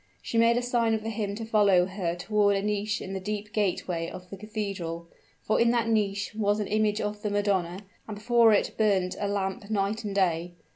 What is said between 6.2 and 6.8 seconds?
was an